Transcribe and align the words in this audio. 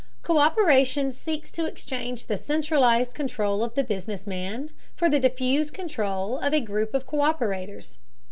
Co÷peration 0.23 1.11
seeks 1.11 1.51
to 1.51 1.65
exchange 1.67 2.25
the 2.25 2.35
centralized 2.35 3.13
control 3.13 3.63
of 3.63 3.75
the 3.75 3.83
business 3.83 4.25
man 4.25 4.71
for 4.95 5.11
the 5.11 5.19
diffuse 5.19 5.69
control 5.69 6.39
of 6.39 6.55
a 6.55 6.59
group 6.59 6.95
of 6.95 7.05
co÷perators. 7.05 7.99